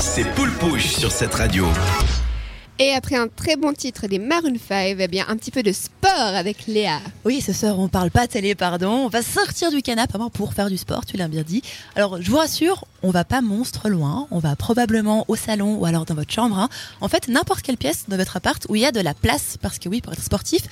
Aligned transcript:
C'est 0.00 0.24
Poule 0.34 0.50
Pouche 0.52 0.86
sur 0.94 1.12
cette 1.12 1.34
radio. 1.34 1.66
Et 2.78 2.92
après 2.94 3.16
un 3.16 3.28
très 3.28 3.56
bon 3.56 3.74
titre 3.74 4.06
des 4.06 4.18
Maroon 4.18 4.54
5, 4.56 4.96
eh 4.98 5.08
bien 5.08 5.26
un 5.28 5.36
petit 5.36 5.50
peu 5.50 5.62
de 5.62 5.70
sport 5.70 6.10
avec 6.16 6.66
Léa. 6.66 6.98
Oui, 7.26 7.42
ce 7.42 7.52
soir, 7.52 7.78
on 7.78 7.88
parle 7.88 8.10
pas 8.10 8.26
télé, 8.26 8.54
pardon. 8.54 8.90
On 8.90 9.08
va 9.08 9.20
sortir 9.20 9.70
du 9.70 9.82
canapé 9.82 10.18
pour 10.32 10.54
faire 10.54 10.70
du 10.70 10.78
sport, 10.78 11.04
tu 11.04 11.18
l'as 11.18 11.28
bien 11.28 11.42
dit. 11.42 11.62
Alors, 11.94 12.22
je 12.22 12.30
vous 12.30 12.38
rassure, 12.38 12.86
on 13.02 13.10
va 13.10 13.24
pas 13.24 13.42
monstre 13.42 13.90
loin. 13.90 14.26
On 14.30 14.38
va 14.38 14.56
probablement 14.56 15.26
au 15.28 15.36
salon 15.36 15.76
ou 15.76 15.84
alors 15.84 16.06
dans 16.06 16.14
votre 16.14 16.32
chambre. 16.32 16.58
hein. 16.58 16.70
En 17.02 17.08
fait, 17.08 17.28
n'importe 17.28 17.60
quelle 17.60 17.76
pièce 17.76 18.06
de 18.08 18.16
votre 18.16 18.38
appart 18.38 18.64
où 18.70 18.76
il 18.76 18.80
y 18.80 18.86
a 18.86 18.92
de 18.92 19.00
la 19.00 19.12
place. 19.12 19.58
Parce 19.60 19.78
que 19.78 19.90
oui, 19.90 20.00
pour 20.00 20.14
être 20.14 20.22
sportif, 20.22 20.62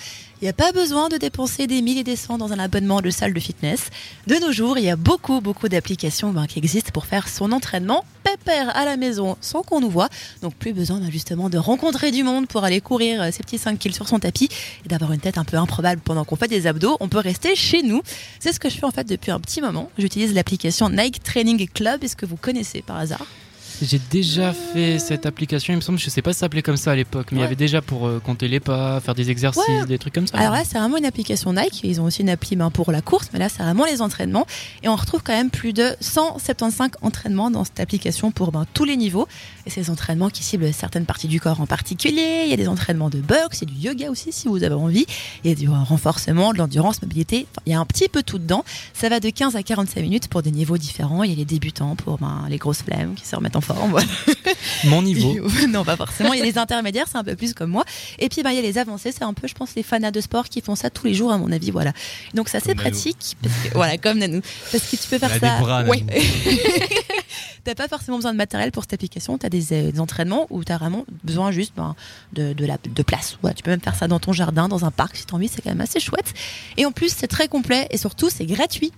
il 0.41 0.45
n'y 0.45 0.49
a 0.49 0.55
pas 0.55 0.73
besoin 0.73 1.11
de 1.11 1.19
dépenser 1.19 1.67
des 1.67 1.83
milliers 1.83 2.01
et 2.01 2.05
des 2.05 2.17
cents 2.17 2.39
dans 2.39 2.53
un 2.55 2.59
abonnement 2.59 3.03
de 3.03 3.11
salle 3.11 3.35
de 3.35 3.41
fitness. 3.41 3.91
De 4.27 4.37
nos 4.37 4.53
jours, 4.53 4.79
il 4.79 4.85
y 4.85 4.91
a 4.91 4.97
beaucoup, 4.97 5.43
beaucoup 5.43 5.69
d'applications 5.69 6.31
ben, 6.31 6.47
qui 6.47 6.59
existent 6.59 6.91
pour 6.95 7.05
faire 7.05 7.29
son 7.29 7.53
entraînement 7.53 8.05
pépère 8.37 8.77
à 8.77 8.85
la 8.85 8.97
maison 8.97 9.37
sans 9.41 9.63
qu'on 9.63 9.81
nous 9.81 9.91
voit. 9.91 10.09
Donc, 10.43 10.55
plus 10.55 10.73
besoin 10.73 10.99
ben, 10.99 11.11
justement 11.11 11.49
de 11.49 11.59
rencontrer 11.59 12.11
du 12.11 12.23
monde 12.23 12.47
pour 12.47 12.65
aller 12.65 12.81
courir 12.81 13.23
euh, 13.23 13.31
ses 13.31 13.43
petits 13.43 13.59
5 13.59 13.79
kills 13.79 13.95
sur 13.95 14.09
son 14.09 14.19
tapis 14.19 14.49
et 14.85 14.89
d'avoir 14.89 15.13
une 15.13 15.21
tête 15.21 15.39
un 15.39 15.45
peu 15.45 15.57
improbable 15.57 16.01
pendant 16.05 16.25
qu'on 16.25 16.37
fait 16.37 16.49
des 16.49 16.67
abdos. 16.67 16.97
On 17.01 17.09
peut 17.09 17.19
rester 17.19 17.55
chez 17.55 17.83
nous. 17.83 18.03
C'est 18.41 18.53
ce 18.53 18.61
que 18.61 18.69
je 18.69 18.77
fais 18.77 18.87
en 18.87 18.91
fait 18.91 19.05
depuis 19.05 19.31
un 19.31 19.41
petit 19.41 19.61
moment. 19.61 19.91
J'utilise 19.99 20.35
l'application 20.35 20.91
Nike 20.91 21.23
Training 21.23 21.69
Club. 21.69 22.05
Est-ce 22.05 22.17
que 22.17 22.27
vous 22.27 22.37
connaissez 22.37 22.83
par 22.83 22.97
hasard? 22.97 23.27
J'ai 23.81 24.01
déjà 24.11 24.53
fait 24.53 24.99
cette 24.99 25.25
application, 25.25 25.73
il 25.73 25.77
me 25.77 25.81
semble, 25.81 25.99
je 25.99 26.11
sais 26.11 26.21
pas 26.23 26.33
si 26.33 26.39
ça 26.39 26.47
s'appelait 26.47 26.63
comme 26.63 26.77
ça 26.77 26.91
à 26.93 26.97
l'époque, 26.97 27.29
mais 27.31 27.39
il 27.39 27.43
y 27.43 27.45
avait 27.45 27.55
déjà 27.55 27.81
pour 27.81 28.07
euh, 28.07 28.19
compter 28.19 28.49
les 28.49 28.59
pas, 28.61 28.99
faire 29.01 29.15
des 29.15 29.31
exercices, 29.31 29.63
Ouais. 29.69 29.87
des 29.87 29.99
trucs 29.99 30.15
comme 30.15 30.27
ça. 30.27 30.37
Alors 30.37 30.53
là, 30.55 30.63
c'est 30.65 30.79
vraiment 30.79 30.97
une 30.97 31.05
application 31.05 31.53
Nike. 31.53 31.83
Ils 31.85 32.01
ont 32.01 32.05
aussi 32.05 32.23
une 32.23 32.29
appli 32.31 32.57
ben, 32.57 32.71
pour 32.71 32.91
la 32.91 33.01
course, 33.03 33.29
mais 33.33 33.39
là, 33.39 33.49
c'est 33.49 33.63
vraiment 33.63 33.85
les 33.85 34.03
entraînements. 34.03 34.47
Et 34.83 34.89
on 34.89 34.97
retrouve 34.97 35.23
quand 35.23 35.33
même 35.33 35.51
plus 35.51 35.73
de 35.73 35.95
175 36.01 36.91
entraînements 37.03 37.51
dans 37.51 37.65
cette 37.65 37.79
application 37.81 38.31
pour 38.33 38.51
ben, 38.51 38.67
tous 38.75 38.85
les 38.85 38.97
niveaux. 38.97 39.29
Et 39.67 39.71
ces 39.71 39.91
entraînements 39.91 40.31
qui 40.31 40.43
ciblent 40.43 40.73
certaines 40.73 41.05
parties 41.07 41.29
du 41.29 41.41
corps 41.41 41.61
en 41.61 41.67
particulier. 41.67 42.43
Il 42.45 42.51
y 42.51 42.55
a 42.55 42.57
des 42.57 42.69
entraînements 42.69 43.11
de 43.11 43.19
boxe, 43.21 43.61
il 43.63 43.69
y 43.69 43.73
a 43.73 43.75
du 43.75 44.01
yoga 44.01 44.11
aussi 44.11 44.33
si 44.33 44.49
vous 44.49 44.65
avez 44.65 44.75
envie. 44.75 45.07
Il 45.45 45.51
y 45.51 45.53
a 45.53 45.57
du 45.57 45.69
renforcement, 45.69 46.53
de 46.53 46.59
l'endurance, 46.59 47.01
mobilité. 47.03 47.47
Enfin, 47.53 47.63
il 47.67 47.73
y 47.73 47.75
a 47.77 47.81
un 47.81 47.87
petit 47.87 48.09
peu 48.09 48.23
tout 48.25 48.39
dedans. 48.39 48.65
Ça 48.93 49.09
va 49.09 49.21
de 49.21 49.31
15 49.31 49.55
à 49.57 49.63
45 49.63 50.01
minutes 50.01 50.29
pour 50.29 50.43
des 50.43 50.51
niveaux 50.51 50.79
différents. 50.79 51.23
Il 51.23 51.31
y 51.31 51.35
a 51.35 51.37
les 51.37 51.45
débutants 51.45 51.95
pour 51.97 52.19
ben, 52.19 52.45
les 52.49 52.59
grosses 52.59 52.83
flemmes 52.83 53.15
qui 53.15 53.27
se 53.27 53.37
remettent 53.37 53.57
en 53.57 53.61
forme. 53.69 53.91
Voilà. 53.99 54.07
Mon 54.85 55.03
niveau. 55.03 55.35
non, 55.69 55.85
pas 55.85 55.97
forcément. 55.97 56.33
Il 56.33 56.39
y 56.39 56.43
a 56.43 56.45
les 56.45 56.59
intermédiaires, 56.59 57.07
c'est 57.11 57.19
un 57.19 57.25
peu 57.25 57.37
plus 57.37 57.55
comme 57.55 57.71
moi. 57.71 57.85
Et 58.19 58.29
puis, 58.29 58.43
bah, 58.43 58.53
il 58.53 58.57
y 58.57 58.59
a 58.59 58.63
les 58.63 58.79
avancés, 58.79 59.13
c'est 59.13 59.25
un 59.25 59.33
peu, 59.35 59.49
je 59.49 59.55
pense, 59.55 59.75
les 59.75 59.83
fanats 59.83 60.11
de 60.11 60.21
sport 60.21 60.49
qui 60.49 60.61
font 60.61 60.75
ça 60.75 60.91
tous 60.91 61.07
les 61.07 61.15
jours, 61.15 61.33
à 61.33 61.39
mon 61.39 61.51
avis. 61.51 61.71
Voilà. 61.71 61.93
Donc, 62.35 62.49
c'est 62.49 62.59
assez 62.59 62.75
Comme 62.75 62.79
pratique. 62.79 63.37
Parce 63.43 63.55
que, 63.65 63.75
voilà, 63.75 63.99
comme 63.99 64.19
Nanou. 64.19 64.41
Parce 64.71 64.85
que 64.85 64.97
tu 64.97 65.09
peux 65.09 65.19
faire 65.19 65.31
ça. 65.41 65.59
bras, 65.61 65.85
Ouais. 65.85 66.05
T'as 67.65 67.75
pas 67.75 67.89
forcément 67.89 68.17
besoin 68.17 68.33
de 68.33 68.37
matériel 68.39 68.73
pour 68.73 68.85
cette 68.85 68.95
application. 68.95 69.37
T'as 69.37 69.49
des, 69.49 69.73
euh, 69.73 69.91
des 69.93 70.01
entraînements 70.01 70.47
où 70.51 70.65
t'as 70.65 70.79
vraiment 70.79 71.05
besoin 71.25 71.51
juste 71.51 71.73
ben, 71.77 71.97
de, 72.33 72.53
de, 72.53 72.65
la, 72.65 72.79
de 72.83 73.03
place. 73.03 73.37
Ouais, 73.43 73.53
tu 73.53 73.63
peux 73.63 73.71
même 73.71 73.81
faire 73.81 73.95
ça 73.95 74.09
dans 74.09 74.21
ton 74.21 74.33
jardin, 74.33 74.69
dans 74.69 74.85
un 74.85 74.91
parc 74.91 75.17
si 75.17 75.27
t'as 75.27 75.35
envie. 75.35 75.49
C'est 75.49 75.61
quand 75.63 75.71
même 75.71 75.81
assez 75.81 76.01
chouette. 76.01 76.33
Et 76.77 76.87
en 76.87 76.93
plus, 76.93 77.13
c'est 77.15 77.27
très 77.27 77.49
complet 77.49 77.87
et 77.91 77.99
surtout, 77.99 78.31
c'est 78.31 78.47
gratuit. 78.47 78.93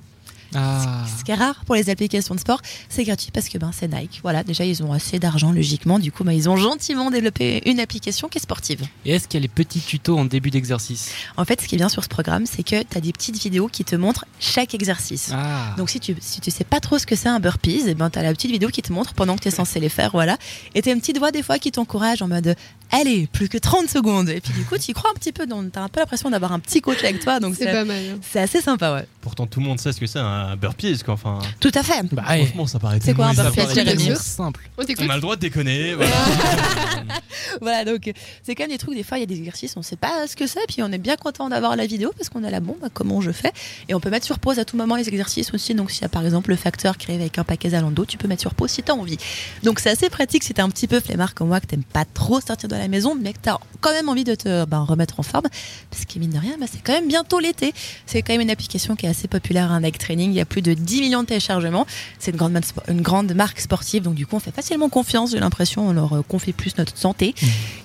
Ah. 0.54 1.04
Ce 1.18 1.24
qui 1.24 1.30
est 1.30 1.34
rare 1.34 1.64
pour 1.64 1.74
les 1.74 1.90
applications 1.90 2.34
de 2.34 2.40
sport, 2.40 2.60
c'est 2.88 3.04
gratuit 3.04 3.30
parce 3.32 3.48
que 3.48 3.58
ben, 3.58 3.70
c'est 3.72 3.88
Nike. 3.88 4.20
Voilà, 4.22 4.42
déjà, 4.42 4.64
ils 4.64 4.82
ont 4.82 4.92
assez 4.92 5.18
d'argent 5.18 5.52
logiquement. 5.52 5.98
Du 5.98 6.10
coup, 6.12 6.24
ben, 6.24 6.32
ils 6.32 6.48
ont 6.48 6.56
gentiment 6.56 7.10
développé 7.10 7.62
une 7.66 7.80
application 7.80 8.28
qui 8.28 8.38
est 8.38 8.42
sportive. 8.42 8.82
Et 9.04 9.12
est-ce 9.12 9.28
qu'il 9.28 9.38
y 9.38 9.40
a 9.40 9.42
les 9.42 9.48
petits 9.48 9.80
tutos 9.80 10.18
en 10.18 10.24
début 10.24 10.50
d'exercice? 10.50 11.10
En 11.36 11.44
fait, 11.44 11.60
ce 11.60 11.68
qui 11.68 11.74
est 11.76 11.78
bien 11.78 11.88
sur 11.88 12.02
ce 12.04 12.08
programme, 12.08 12.46
c'est 12.46 12.62
que 12.62 12.82
tu 12.82 12.96
as 12.96 13.00
des 13.00 13.12
petites 13.12 13.38
vidéos 13.40 13.68
qui 13.68 13.84
te 13.84 13.94
montrent 13.96 14.24
chaque 14.38 14.74
exercice. 14.74 15.30
Ah. 15.32 15.74
Donc 15.76 15.90
si 15.90 16.00
tu 16.00 16.14
si 16.20 16.40
tu 16.40 16.50
sais 16.50 16.64
pas 16.64 16.80
trop 16.80 16.98
ce 16.98 17.06
que 17.06 17.16
c'est 17.16 17.28
un 17.28 17.40
burpees, 17.40 17.88
et 17.88 17.94
ben 17.94 18.10
t'as 18.10 18.22
la 18.22 18.32
petite 18.32 18.50
vidéo 18.50 18.68
qui 18.70 18.82
te 18.82 18.92
montre 18.92 19.14
pendant 19.14 19.36
que 19.36 19.42
tu 19.42 19.48
es 19.48 19.52
censé 19.52 19.80
les 19.80 19.88
faire, 19.88 20.10
voilà. 20.12 20.36
Et 20.74 20.82
t'as 20.82 20.92
une 20.92 21.00
petite 21.00 21.18
voix 21.18 21.30
des 21.30 21.42
fois 21.42 21.58
qui 21.58 21.70
t'encourage 21.72 22.22
en 22.22 22.28
mode 22.28 22.54
allez, 22.92 23.28
plus 23.32 23.48
que 23.48 23.56
30 23.58 23.88
secondes. 23.88 24.28
Et 24.30 24.40
puis 24.40 24.52
du 24.52 24.64
coup, 24.64 24.76
tu 24.76 24.90
y 24.90 24.94
crois 24.94 25.10
un 25.10 25.14
petit 25.14 25.30
peu, 25.32 25.46
donc 25.46 25.70
t'as 25.72 25.82
un 25.82 25.88
peu 25.88 26.00
l'impression 26.00 26.28
d'avoir 26.30 26.52
un 26.52 26.58
petit 26.58 26.80
coach 26.80 26.98
avec 27.04 27.20
toi, 27.20 27.38
donc 27.38 27.54
C'est 27.56 27.64
c'est 27.66 27.72
pas 27.72 27.84
mal. 27.84 27.96
hein. 28.14 28.19
c'est 28.28 28.41
assez 28.41 28.60
sympa, 28.60 28.92
ouais. 28.94 29.06
Pourtant, 29.20 29.47
tout 29.47 29.60
le 29.60 29.66
monde 29.66 29.78
sait 29.78 29.92
ce 29.92 30.00
que 30.00 30.06
c'est 30.06 30.19
un 30.19 30.56
burpees, 30.56 31.03
quoi. 31.04 31.14
Enfin, 31.14 31.41
Tout 31.60 31.70
à 31.75 31.82
fait. 31.82 32.03
Bah, 32.12 32.22
franchement, 32.25 32.66
ça 32.66 32.78
paraît 32.78 32.98
C'est 33.03 33.12
quoi 33.14 33.26
un 33.26 33.34
tellement 33.34 33.50
burpee, 33.50 33.60
évident. 33.60 33.75
Jérémy 33.75 34.04
sûr. 34.04 34.16
simple. 34.16 34.70
On 34.78 34.84
t'écoute. 34.84 35.04
On 35.06 35.10
a 35.10 35.14
le 35.16 35.20
droit 35.20 35.36
de 35.36 35.41
déconner. 35.41 35.94
Voilà. 35.94 36.16
Voilà, 37.60 37.84
donc 37.84 38.06
euh, 38.06 38.12
c'est 38.42 38.54
quand 38.54 38.64
même 38.64 38.70
des 38.70 38.78
trucs, 38.78 38.94
des 38.94 39.03
fois 39.03 39.19
il 39.19 39.22
y 39.22 39.25
a 39.25 39.26
des 39.26 39.38
exercices, 39.38 39.76
on 39.76 39.82
sait 39.82 39.97
pas 39.97 40.26
ce 40.28 40.36
que 40.36 40.47
c'est, 40.47 40.60
puis 40.69 40.82
on 40.82 40.92
est 40.92 40.98
bien 40.98 41.16
content 41.16 41.48
d'avoir 41.48 41.75
la 41.76 41.86
vidéo 41.86 42.12
parce 42.16 42.28
qu'on 42.28 42.44
a 42.44 42.50
la 42.50 42.60
bombe, 42.60 42.76
bah, 42.81 42.88
comment 42.92 43.20
je 43.20 43.32
fais? 43.32 43.53
Et 43.88 43.94
on 43.94 44.00
peut 44.00 44.10
mettre 44.10 44.26
sur 44.26 44.38
pause 44.38 44.58
à 44.58 44.64
tout 44.64 44.76
moment 44.76 44.97
les 44.97 45.08
exercices 45.08 45.52
aussi, 45.52 45.75
donc 45.75 45.91
s'il 45.91 46.02
y 46.02 46.04
a 46.04 46.08
par 46.08 46.25
exemple 46.25 46.50
le 46.50 46.56
facteur 46.56 46.97
qui 46.97 47.10
arrive 47.10 47.20
avec 47.20 47.38
un 47.38 47.44
paquet 47.44 47.70
Zalando, 47.70 48.04
tu 48.04 48.19
peux 48.19 48.28
mettre 48.28 48.42
sur 48.42 48.54
pause 48.54 48.70
si 48.70 48.82
t'as 48.82 48.92
envie. 48.92 49.19
Donc 49.62 49.81
c'est 49.81 49.91
assez 49.91 50.08
pratique 50.10 50.44
si 50.44 50.54
t'es 50.54 50.62
un 50.62 50.70
petit 50.70 50.87
peu 50.87 51.00
flemmard 51.00 51.34
comme 51.34 51.48
moi, 51.48 51.60
que 51.60 51.66
t'aimes 51.66 51.82
pas 51.82 52.04
trop 52.04 52.41
sortir 52.41 52.69
de 52.69 52.76
la 52.76 52.88
maison, 52.88 53.16
mais 53.20 53.32
que 53.32 53.38
t'as 53.42 53.58
quand 53.80 53.92
même 53.92 54.08
envie 54.08 54.24
de 54.24 54.34
te 54.34 54.64
ben, 54.64 54.80
remettre 54.80 55.18
en 55.20 55.22
forme, 55.22 55.46
parce 55.91 56.04
que 56.04 56.18
mine 56.18 56.30
de 56.30 56.38
rien, 56.38 56.56
bah, 56.60 56.66
c'est 56.70 56.82
quand 56.82 56.92
même 56.92 57.08
bientôt 57.08 57.38
l'été. 57.41 57.72
C'est 58.06 58.22
quand 58.22 58.32
même 58.32 58.41
une 58.42 58.50
application 58.50 58.96
qui 58.96 59.06
est 59.06 59.08
assez 59.08 59.28
populaire, 59.28 59.72
un 59.72 59.80
Nike 59.80 59.98
Training, 59.98 60.30
il 60.30 60.36
y 60.36 60.41
a 60.41 60.44
plus 60.44 60.62
de 60.62 60.74
10 60.74 61.00
millions 61.00 61.22
de 61.22 61.26
téléchargements. 61.28 61.86
C'est 62.19 62.30
une 62.32 62.36
grande, 62.36 62.52
man- 62.52 62.62
une 62.88 63.00
grande 63.02 63.32
marque 63.34 63.60
sportive, 63.60 64.02
donc 64.02 64.14
du 64.14 64.26
coup 64.26 64.36
on 64.36 64.40
fait 64.40 64.54
facilement 64.54 64.88
confiance, 64.88 65.30
j'ai 65.32 65.40
l'impression, 65.40 65.88
on 65.88 65.92
leur 65.92 66.12
euh, 66.19 66.22
confie 66.22 66.52
plus 66.52 66.76
notre 66.78 66.96
santé. 66.96 67.34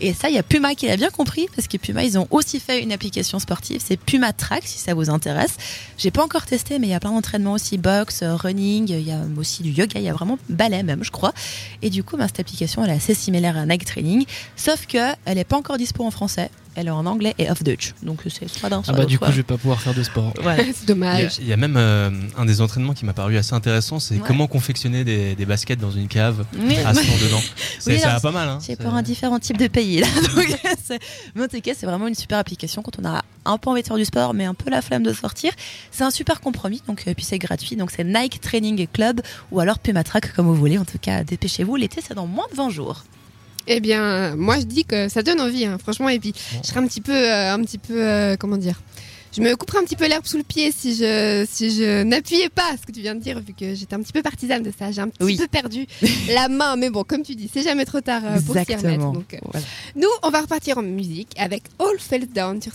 Et 0.02 0.14
ça, 0.14 0.30
il 0.30 0.36
y 0.36 0.38
a 0.38 0.44
Puma 0.44 0.76
qui 0.76 0.88
l'a 0.88 0.98
bien 0.98 1.10
compris, 1.10 1.48
parce 1.56 1.68
que 1.68 1.78
Puma, 1.78 2.04
ils 2.04 2.18
ont 2.18 2.28
aussi 2.32 2.60
fait 2.60 2.82
une 2.84 2.92
application 2.92 3.40
sportive, 3.40 3.82
c'est 3.86 3.98
Puma 3.98 4.34
Track, 4.34 4.64
si 4.66 4.78
ça 4.80 4.94
vous 4.94 5.10
intéresse. 5.10 5.56
J'ai 5.98 6.12
pas 6.12 6.24
encore 6.24 6.46
testé, 6.46 6.80
mais 6.80 6.88
il 6.88 6.92
y 6.92 6.94
a 6.94 7.00
plein 7.00 7.12
d'entraînements 7.12 7.54
aussi, 7.54 7.78
boxe, 7.78 8.22
euh, 8.24 8.36
running, 8.36 8.90
il 8.90 9.08
y 9.08 9.12
a 9.12 9.20
aussi 9.38 9.64
du 9.64 9.70
yoga, 9.72 10.00
il 10.00 10.04
y 10.06 10.10
a 10.10 10.14
vraiment 10.14 10.38
ballet 10.50 10.84
même, 10.84 11.04
je 11.04 11.12
crois. 11.12 11.34
Et 11.82 11.90
du 11.90 12.04
coup, 12.04 12.18
ben, 12.18 12.28
cette 12.28 12.40
application, 12.40 12.84
elle 12.84 12.92
est 12.92 12.96
assez 12.96 13.14
similaire 13.14 13.58
à 13.58 13.66
Nike 13.66 13.86
Training, 13.86 14.26
sauf 14.56 14.86
que 14.88 14.98
elle 15.26 15.38
est 15.38 15.44
pas 15.44 15.58
encore 15.58 15.78
dispo 15.86 16.04
en 16.06 16.12
français. 16.12 16.50
Elle 16.78 16.88
est 16.88 16.92
en 16.92 17.06
anglais 17.06 17.34
et 17.38 17.50
off 17.50 17.64
Dutch. 17.64 17.94
Donc 18.04 18.20
c'est 18.28 18.50
soit 18.50 18.70
d'un, 18.70 18.84
Ah 18.86 18.92
bah 18.92 19.06
du 19.06 19.18
coup 19.18 19.24
quoi. 19.24 19.32
je 19.32 19.38
vais 19.38 19.44
pas 19.44 19.56
pouvoir 19.58 19.80
faire 19.80 19.94
de 19.94 20.04
sport. 20.04 20.34
C'est 20.36 20.42
Il 20.44 20.48
y, 20.68 20.70
a, 20.70 20.86
dommage. 20.88 21.38
il 21.40 21.48
y 21.48 21.54
a 21.54 21.58
même 21.58 21.78
euh, 21.78 22.10
un 22.38 22.44
des 22.44 22.60
entraînements 22.60 22.94
qui 22.94 23.06
m'a 23.06 23.14
paru 23.14 23.38
assez 23.38 23.54
intéressant, 23.54 24.00
c'est 24.02 24.16
Ouais. 24.16 24.22
comment 24.28 24.48
confectionner 24.48 25.06
des, 25.06 25.36
des 25.36 25.46
baskets 25.46 25.80
dans 25.80 25.92
une 25.92 26.10
cave 26.10 26.44
Oui. 26.60 26.76
à 26.80 26.92
dedans. 26.92 27.40
Oui, 27.88 27.98
ça 28.00 28.10
va 28.10 28.20
pas 28.20 28.32
mal. 28.32 28.50
Hein. 28.50 28.58
C'est 28.62 28.76
pour 28.76 28.94
un 28.94 29.02
différent 29.04 29.40
type 29.40 29.58
de 29.58 29.68
pays 29.68 30.02
là. 30.02 30.08
Donc, 30.36 30.60
c'est- 30.84 31.00
mais 31.34 31.44
en 31.46 31.48
tout 31.48 31.62
cas, 31.62 31.72
c'est 31.78 31.86
vraiment 31.86 32.08
une 32.08 32.16
super 32.16 32.40
application 32.40 32.82
quand 32.82 33.00
on 33.02 33.06
a 33.06 33.24
un 33.46 33.58
peu 33.58 33.70
envie 33.70 33.82
de 33.82 33.88
faire 33.88 33.96
du 33.98 34.04
sport, 34.06 34.34
mais 34.34 34.44
un 34.44 34.54
peu 34.54 34.70
la 34.70 34.82
flemme 34.82 35.04
de 35.04 35.14
sortir. 35.14 35.54
C'est 35.92 36.04
un 36.04 36.12
super 36.12 36.42
compromis, 36.42 36.82
donc 36.88 37.04
euh, 37.08 37.14
puis 37.14 37.24
c'est 37.24 37.40
gratuit. 37.40 37.78
Donc 37.78 37.92
c'est 37.92 38.04
Nike 38.04 38.42
Training 38.42 38.86
Club 38.92 39.22
ou 39.52 39.62
alors 39.62 39.80
Puma 39.80 40.04
Track 40.04 40.34
comme 40.34 40.48
vous 40.48 40.56
voulez. 40.56 40.78
En 40.78 40.84
tout 40.86 40.98
cas, 41.00 41.24
dépêchez-vous. 41.24 41.78
L'été, 41.78 42.02
c'est 42.06 42.16
dans 42.16 42.28
moins 42.28 42.48
de 42.52 42.58
20 42.58 42.70
jours. 42.70 43.06
Eh 43.68 43.80
bien, 43.80 44.36
moi 44.36 44.60
je 44.60 44.66
dis 44.66 44.86
que 44.86 45.10
ça 45.10 45.22
donne 45.24 45.42
envie, 45.42 45.66
hein, 45.66 45.78
franchement. 45.80 46.10
Et 46.10 46.20
puis, 46.20 46.34
je 46.64 46.68
serais 46.68 46.80
un 46.80 46.88
petit 46.88 47.02
peu, 47.02 47.14
euh, 47.16 47.54
un 47.54 47.62
petit 47.64 47.78
peu, 47.78 47.94
euh, 48.04 48.36
comment 48.38 48.58
dire 48.58 48.80
Je 49.36 49.42
me 49.42 49.56
couperais 49.56 49.80
un 49.80 49.84
petit 49.84 49.96
peu 49.98 50.08
l'herbe 50.08 50.26
sous 50.26 50.38
le 50.38 50.44
pied 50.44 50.72
si 50.72 50.96
je, 50.96 51.46
si 51.52 51.76
je 51.76 52.04
n'appuyais 52.04 52.48
pas 52.50 52.72
ce 52.80 52.86
que 52.86 52.92
tu 52.94 53.02
viens 53.02 53.16
de 53.16 53.20
dire, 53.22 53.40
vu 53.40 53.54
que 53.54 53.76
j'étais 53.76 53.94
un 53.96 54.02
petit 54.02 54.14
peu 54.14 54.22
partisane 54.22 54.64
de 54.64 54.72
ça. 54.78 54.92
J'ai 54.92 55.02
un 55.02 55.10
petit 55.10 55.24
Oui. 55.24 55.36
peu 55.38 55.48
perdu 55.48 55.88
la 56.30 56.48
main, 56.48 56.76
mais 56.78 56.90
bon, 56.90 57.04
comme 57.04 57.22
tu 57.24 57.36
dis, 57.36 57.50
c'est 57.54 57.64
jamais 57.64 57.86
trop 57.86 58.00
tard 58.02 58.22
euh, 58.24 58.40
pour 58.42 58.56
s'y 58.56 58.76
remettre. 58.76 59.12
Donc, 59.12 59.38
Voilà. 59.52 59.66
nous, 59.96 60.08
on 60.24 60.30
va 60.30 60.42
repartir 60.42 60.78
en 60.78 60.84
musique 60.84 61.32
avec 61.38 61.64
All 61.80 62.00
Fell 62.00 62.28
Down 62.28 62.62
sur 62.62 62.72